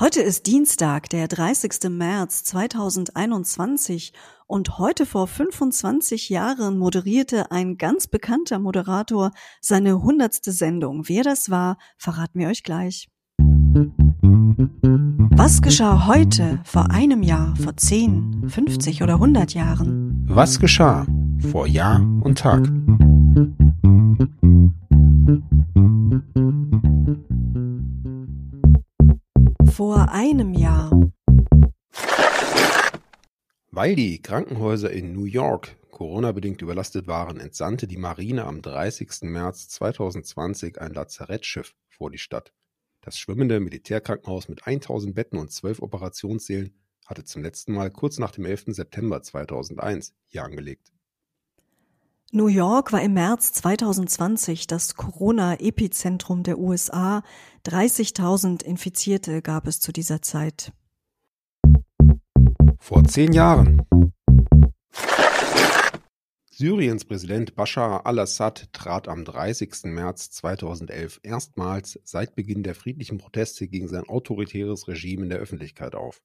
Heute 0.00 0.22
ist 0.22 0.46
Dienstag, 0.46 1.10
der 1.10 1.28
30. 1.28 1.90
März 1.90 2.42
2021 2.44 4.14
und 4.46 4.78
heute 4.78 5.04
vor 5.04 5.26
25 5.26 6.30
Jahren 6.30 6.78
moderierte 6.78 7.50
ein 7.50 7.76
ganz 7.76 8.06
bekannter 8.06 8.58
Moderator 8.60 9.30
seine 9.60 10.02
hundertste 10.02 10.52
Sendung. 10.52 11.06
Wer 11.06 11.22
das 11.22 11.50
war, 11.50 11.76
verraten 11.98 12.38
wir 12.38 12.48
euch 12.48 12.62
gleich. 12.62 13.10
Was 15.36 15.60
geschah 15.60 16.06
heute, 16.06 16.60
vor 16.64 16.90
einem 16.90 17.22
Jahr, 17.22 17.54
vor 17.56 17.76
10, 17.76 18.48
50 18.48 19.02
oder 19.02 19.16
100 19.16 19.52
Jahren? 19.52 20.24
Was 20.26 20.58
geschah 20.58 21.06
vor 21.50 21.66
Jahr 21.66 22.00
und 22.22 22.38
Tag? 22.38 22.66
Vor 29.80 30.10
einem 30.10 30.52
Jahr. 30.52 30.90
Weil 33.70 33.96
die 33.96 34.20
Krankenhäuser 34.20 34.90
in 34.90 35.14
New 35.14 35.24
York 35.24 35.74
Corona-bedingt 35.90 36.60
überlastet 36.60 37.06
waren, 37.06 37.40
entsandte 37.40 37.86
die 37.86 37.96
Marine 37.96 38.44
am 38.44 38.60
30. 38.60 39.22
März 39.22 39.70
2020 39.70 40.78
ein 40.82 40.92
Lazarettschiff 40.92 41.74
vor 41.88 42.10
die 42.10 42.18
Stadt. 42.18 42.52
Das 43.00 43.18
schwimmende 43.18 43.58
Militärkrankenhaus 43.58 44.50
mit 44.50 44.66
1000 44.66 45.14
Betten 45.14 45.38
und 45.38 45.50
12 45.50 45.80
Operationssälen 45.80 46.74
hatte 47.06 47.24
zum 47.24 47.42
letzten 47.42 47.72
Mal 47.72 47.90
kurz 47.90 48.18
nach 48.18 48.32
dem 48.32 48.44
11. 48.44 48.64
September 48.74 49.22
2001 49.22 50.12
hier 50.26 50.44
angelegt. 50.44 50.92
New 52.32 52.46
York 52.46 52.92
war 52.92 53.02
im 53.02 53.14
März 53.14 53.54
2020 53.54 54.68
das 54.68 54.94
Corona-Epizentrum 54.94 56.44
der 56.44 56.60
USA. 56.60 57.24
30.000 57.66 58.62
Infizierte 58.62 59.42
gab 59.42 59.66
es 59.66 59.80
zu 59.80 59.90
dieser 59.90 60.22
Zeit. 60.22 60.72
Vor 62.78 63.02
zehn 63.02 63.32
Jahren. 63.32 63.82
Syriens 66.52 67.04
Präsident 67.04 67.56
Bashar 67.56 68.06
al-Assad 68.06 68.72
trat 68.72 69.08
am 69.08 69.24
30. 69.24 69.86
März 69.86 70.30
2011 70.30 71.18
erstmals 71.24 71.98
seit 72.04 72.36
Beginn 72.36 72.62
der 72.62 72.76
friedlichen 72.76 73.18
Proteste 73.18 73.66
gegen 73.66 73.88
sein 73.88 74.08
autoritäres 74.08 74.86
Regime 74.86 75.24
in 75.24 75.30
der 75.30 75.40
Öffentlichkeit 75.40 75.96
auf. 75.96 76.22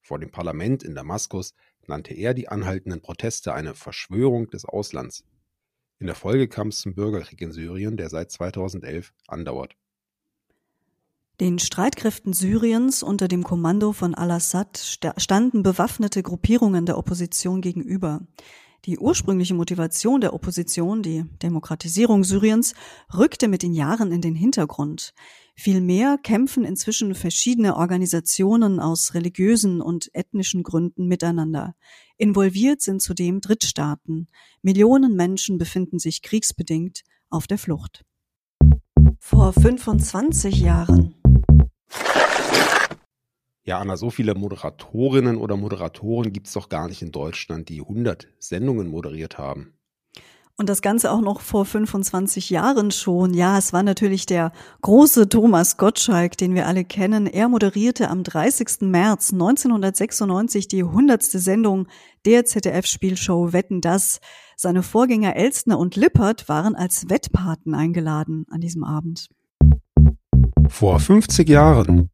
Vor 0.00 0.18
dem 0.18 0.30
Parlament 0.30 0.82
in 0.82 0.94
Damaskus 0.94 1.52
nannte 1.86 2.14
er 2.14 2.32
die 2.32 2.48
anhaltenden 2.48 3.02
Proteste 3.02 3.52
eine 3.52 3.74
Verschwörung 3.74 4.48
des 4.48 4.64
Auslands. 4.64 5.26
In 6.02 6.06
der 6.06 6.16
Folge 6.16 6.48
kam 6.48 6.66
es 6.66 6.80
zum 6.80 6.96
Bürgerkrieg 6.96 7.40
in 7.42 7.52
Syrien, 7.52 7.96
der 7.96 8.08
seit 8.08 8.32
2011 8.32 9.12
andauert. 9.28 9.76
Den 11.38 11.60
Streitkräften 11.60 12.32
Syriens 12.32 13.04
unter 13.04 13.28
dem 13.28 13.44
Kommando 13.44 13.92
von 13.92 14.16
al-Assad 14.16 14.98
standen 15.16 15.62
bewaffnete 15.62 16.24
Gruppierungen 16.24 16.86
der 16.86 16.98
Opposition 16.98 17.60
gegenüber. 17.60 18.20
Die 18.84 18.98
ursprüngliche 18.98 19.54
Motivation 19.54 20.20
der 20.20 20.34
Opposition, 20.34 21.04
die 21.04 21.24
Demokratisierung 21.40 22.24
Syriens, 22.24 22.74
rückte 23.16 23.46
mit 23.46 23.62
den 23.62 23.72
Jahren 23.72 24.10
in 24.10 24.22
den 24.22 24.34
Hintergrund. 24.34 25.14
Vielmehr 25.54 26.18
kämpfen 26.18 26.64
inzwischen 26.64 27.14
verschiedene 27.14 27.76
Organisationen 27.76 28.80
aus 28.80 29.14
religiösen 29.14 29.80
und 29.80 30.10
ethnischen 30.14 30.62
Gründen 30.62 31.06
miteinander. 31.06 31.74
Involviert 32.16 32.80
sind 32.80 33.02
zudem 33.02 33.40
Drittstaaten. 33.40 34.28
Millionen 34.62 35.14
Menschen 35.14 35.58
befinden 35.58 35.98
sich 35.98 36.22
kriegsbedingt 36.22 37.02
auf 37.28 37.46
der 37.46 37.58
Flucht. 37.58 38.04
Vor 39.18 39.52
25 39.52 40.60
Jahren. 40.60 41.14
Ja, 43.64 43.78
Anna, 43.78 43.96
so 43.96 44.10
viele 44.10 44.34
Moderatorinnen 44.34 45.36
oder 45.36 45.56
Moderatoren 45.56 46.32
gibt 46.32 46.48
es 46.48 46.54
doch 46.54 46.68
gar 46.68 46.88
nicht 46.88 47.02
in 47.02 47.12
Deutschland, 47.12 47.68
die 47.68 47.80
100 47.80 48.26
Sendungen 48.40 48.88
moderiert 48.88 49.38
haben. 49.38 49.74
Und 50.58 50.68
das 50.68 50.82
Ganze 50.82 51.10
auch 51.10 51.22
noch 51.22 51.40
vor 51.40 51.64
25 51.64 52.50
Jahren 52.50 52.90
schon. 52.90 53.32
Ja, 53.34 53.58
es 53.58 53.72
war 53.72 53.82
natürlich 53.82 54.26
der 54.26 54.52
große 54.82 55.28
Thomas 55.28 55.76
Gottschalk, 55.76 56.36
den 56.36 56.54
wir 56.54 56.66
alle 56.66 56.84
kennen. 56.84 57.26
Er 57.26 57.48
moderierte 57.48 58.08
am 58.10 58.22
30. 58.22 58.82
März 58.82 59.32
1996 59.32 60.68
die 60.68 60.82
100. 60.82 61.22
Sendung 61.22 61.88
der 62.26 62.44
ZDF-Spielshow 62.44 63.52
Wetten 63.52 63.80
das. 63.80 64.20
Seine 64.56 64.82
Vorgänger 64.82 65.34
Elstner 65.36 65.78
und 65.78 65.96
Lippert 65.96 66.48
waren 66.48 66.76
als 66.76 67.08
Wettpaten 67.08 67.74
eingeladen 67.74 68.44
an 68.50 68.60
diesem 68.60 68.84
Abend. 68.84 69.28
Vor 70.68 71.00
50 71.00 71.48
Jahren. 71.48 72.10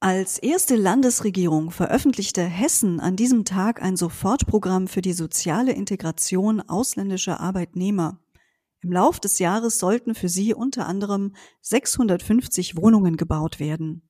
Als 0.00 0.38
erste 0.38 0.76
Landesregierung 0.76 1.72
veröffentlichte 1.72 2.44
Hessen 2.44 3.00
an 3.00 3.16
diesem 3.16 3.44
Tag 3.44 3.82
ein 3.82 3.96
Sofortprogramm 3.96 4.86
für 4.86 5.02
die 5.02 5.12
soziale 5.12 5.72
Integration 5.72 6.60
ausländischer 6.60 7.40
Arbeitnehmer. 7.40 8.20
Im 8.80 8.92
Lauf 8.92 9.18
des 9.18 9.40
Jahres 9.40 9.80
sollten 9.80 10.14
für 10.14 10.28
sie 10.28 10.54
unter 10.54 10.86
anderem 10.86 11.34
650 11.62 12.76
Wohnungen 12.76 13.16
gebaut 13.16 13.58
werden. 13.58 14.08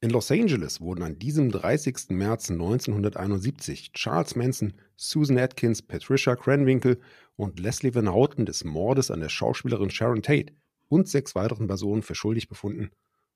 In 0.00 0.10
Los 0.10 0.32
Angeles 0.32 0.80
wurden 0.80 1.04
an 1.04 1.16
diesem 1.16 1.52
30. 1.52 2.10
März 2.10 2.50
1971 2.50 3.92
Charles 3.92 4.34
Manson, 4.34 4.72
Susan 4.96 5.38
Atkins, 5.38 5.82
Patricia 5.82 6.34
Cranwinkle 6.34 6.98
und 7.36 7.60
Leslie 7.60 7.94
Van 7.94 8.12
Houten 8.12 8.44
des 8.44 8.64
Mordes 8.64 9.12
an 9.12 9.20
der 9.20 9.28
Schauspielerin 9.28 9.90
Sharon 9.90 10.20
Tate 10.20 10.52
und 10.94 11.08
sechs 11.08 11.34
weiteren 11.34 11.66
Personen 11.66 12.02
für 12.02 12.14
schuldig 12.14 12.48
befunden 12.48 12.90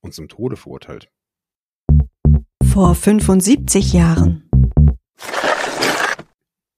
und 0.00 0.14
zum 0.14 0.28
Tode 0.28 0.56
verurteilt. 0.56 1.10
Vor 2.62 2.94
75 2.94 3.92
Jahren. 3.92 4.48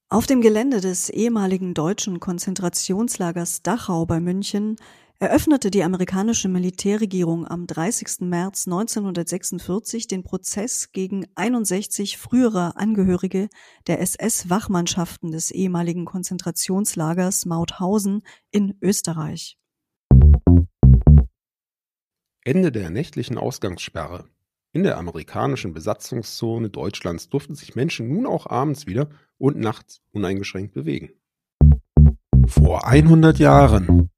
Auf 0.08 0.26
dem 0.26 0.40
Gelände 0.40 0.80
des 0.80 1.10
ehemaligen 1.10 1.74
deutschen 1.74 2.20
Konzentrationslagers 2.20 3.62
Dachau 3.62 4.06
bei 4.06 4.18
München 4.18 4.76
eröffnete 5.18 5.70
die 5.70 5.84
amerikanische 5.84 6.48
Militärregierung 6.48 7.46
am 7.46 7.66
30. 7.66 8.20
März 8.22 8.66
1946 8.66 10.06
den 10.06 10.22
Prozess 10.24 10.90
gegen 10.92 11.26
61 11.34 12.16
frühere 12.16 12.76
Angehörige 12.76 13.48
der 13.86 14.00
SS-Wachmannschaften 14.00 15.32
des 15.32 15.50
ehemaligen 15.50 16.06
Konzentrationslagers 16.06 17.44
Mauthausen 17.44 18.22
in 18.50 18.76
Österreich. 18.80 19.58
Ende 22.44 22.72
der 22.72 22.90
nächtlichen 22.90 23.38
Ausgangssperre. 23.38 24.24
In 24.72 24.82
der 24.82 24.98
amerikanischen 24.98 25.72
Besatzungszone 25.72 26.70
Deutschlands 26.70 27.28
durften 27.28 27.54
sich 27.54 27.76
Menschen 27.76 28.08
nun 28.08 28.26
auch 28.26 28.46
abends 28.46 28.86
wieder 28.88 29.10
und 29.38 29.60
nachts 29.60 30.00
uneingeschränkt 30.10 30.74
bewegen. 30.74 31.10
Vor 32.48 32.84
100 32.84 33.38
Jahren. 33.38 34.10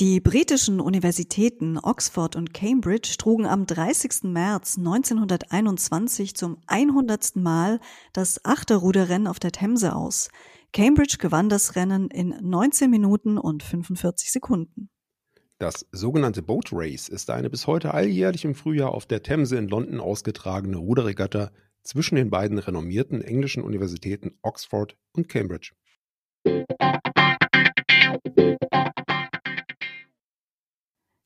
Die 0.00 0.20
britischen 0.20 0.80
Universitäten 0.80 1.78
Oxford 1.78 2.36
und 2.36 2.54
Cambridge 2.54 3.16
trugen 3.18 3.44
am 3.44 3.66
30. 3.66 4.24
März 4.24 4.78
1921 4.78 6.34
zum 6.36 6.56
100. 6.66 7.36
Mal 7.36 7.80
das 8.14 8.42
Achterruderrennen 8.46 9.26
auf 9.26 9.40
der 9.40 9.52
Themse 9.52 9.94
aus. 9.94 10.30
Cambridge 10.72 11.16
gewann 11.18 11.50
das 11.50 11.76
Rennen 11.76 12.08
in 12.08 12.34
19 12.40 12.90
Minuten 12.90 13.36
und 13.36 13.62
45 13.62 14.32
Sekunden. 14.32 14.88
Das 15.58 15.86
sogenannte 15.90 16.42
Boat 16.42 16.68
Race 16.70 17.08
ist 17.08 17.30
eine 17.30 17.48
bis 17.48 17.66
heute 17.66 17.94
alljährlich 17.94 18.44
im 18.44 18.54
Frühjahr 18.54 18.92
auf 18.92 19.06
der 19.06 19.22
Themse 19.22 19.56
in 19.56 19.68
London 19.68 20.00
ausgetragene 20.00 20.76
Ruderregatta 20.76 21.50
zwischen 21.82 22.16
den 22.16 22.28
beiden 22.28 22.58
renommierten 22.58 23.22
englischen 23.22 23.62
Universitäten 23.62 24.38
Oxford 24.42 24.98
und 25.12 25.30
Cambridge. 25.30 25.72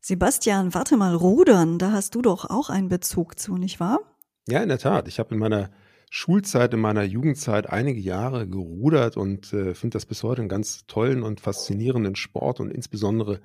Sebastian, 0.01 0.75
warte 0.75 0.97
mal, 0.97 1.17
Rudern, 1.17 1.81
da 1.81 1.91
hast 1.91 2.15
du 2.15 2.23
doch 2.23 2.49
auch 2.49 2.71
einen 2.71 2.89
Bezug 2.89 3.37
zu, 3.37 3.57
nicht 3.57 3.81
wahr? 3.81 3.99
Ja, 4.47 4.63
in 4.63 4.69
der 4.69 4.79
Tat. 4.79 5.09
Ich 5.09 5.19
habe 5.19 5.35
in 5.35 5.41
meiner 5.41 5.71
Schulzeit, 6.09 6.73
in 6.73 6.81
meiner 6.81 7.03
Jugendzeit 7.03 7.69
einige 7.69 8.01
Jahre 8.01 8.49
gerudert 8.49 9.17
und 9.17 9.53
äh, 9.53 9.75
finde 9.75 9.95
das 9.95 10.07
bis 10.07 10.23
heute 10.23 10.43
einen 10.43 10.49
ganz 10.49 10.87
tollen 10.87 11.25
und 11.25 11.41
faszinierenden 11.41 12.15
Sport 12.15 12.61
und 12.61 12.71
insbesondere 12.71 13.41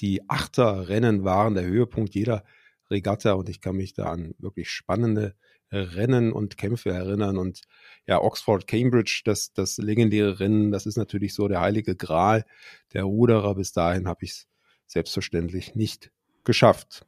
die 0.00 0.28
Achterrennen 0.28 1.24
waren 1.24 1.54
der 1.54 1.64
Höhepunkt 1.64 2.14
jeder 2.14 2.44
Regatta 2.90 3.32
und 3.32 3.48
ich 3.48 3.60
kann 3.60 3.76
mich 3.76 3.94
da 3.94 4.06
an 4.06 4.34
wirklich 4.38 4.70
spannende 4.70 5.34
Rennen 5.72 6.32
und 6.32 6.56
Kämpfe 6.56 6.90
erinnern. 6.90 7.38
Und 7.38 7.62
ja, 8.06 8.20
Oxford, 8.20 8.66
Cambridge, 8.66 9.22
das, 9.24 9.52
das 9.52 9.78
legendäre 9.78 10.40
Rennen, 10.40 10.72
das 10.72 10.86
ist 10.86 10.96
natürlich 10.96 11.34
so 11.34 11.46
der 11.48 11.60
heilige 11.60 11.94
Gral 11.94 12.44
der 12.92 13.04
Ruderer. 13.04 13.54
Bis 13.54 13.72
dahin 13.72 14.08
habe 14.08 14.24
ich 14.24 14.32
es 14.32 14.48
selbstverständlich 14.86 15.74
nicht 15.74 16.10
geschafft. 16.44 17.06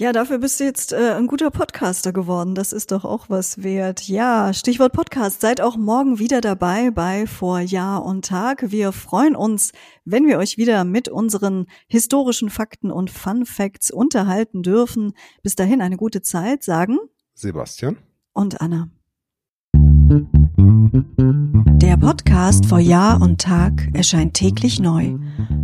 Ja, 0.00 0.12
dafür 0.12 0.38
bist 0.38 0.58
du 0.58 0.64
jetzt 0.64 0.94
äh, 0.94 1.12
ein 1.18 1.26
guter 1.26 1.50
Podcaster 1.50 2.14
geworden. 2.14 2.54
Das 2.54 2.72
ist 2.72 2.90
doch 2.90 3.04
auch 3.04 3.28
was 3.28 3.62
wert. 3.62 4.08
Ja, 4.08 4.54
Stichwort 4.54 4.94
Podcast. 4.94 5.42
Seid 5.42 5.60
auch 5.60 5.76
morgen 5.76 6.18
wieder 6.18 6.40
dabei 6.40 6.90
bei 6.90 7.26
Vor 7.26 7.60
Jahr 7.60 8.02
und 8.06 8.24
Tag. 8.24 8.70
Wir 8.70 8.92
freuen 8.92 9.36
uns, 9.36 9.72
wenn 10.06 10.26
wir 10.26 10.38
euch 10.38 10.56
wieder 10.56 10.84
mit 10.84 11.10
unseren 11.10 11.66
historischen 11.86 12.48
Fakten 12.48 12.90
und 12.90 13.10
Fun 13.10 13.44
Facts 13.44 13.90
unterhalten 13.90 14.62
dürfen. 14.62 15.12
Bis 15.42 15.54
dahin 15.54 15.82
eine 15.82 15.98
gute 15.98 16.22
Zeit, 16.22 16.62
sagen 16.62 16.96
Sebastian 17.34 17.98
und 18.32 18.58
Anna. 18.62 18.88
Der 21.76 21.98
Podcast 21.98 22.64
vor 22.64 22.78
Jahr 22.78 23.20
und 23.20 23.38
Tag 23.38 23.90
erscheint 23.92 24.32
täglich 24.32 24.80
neu. 24.80 25.18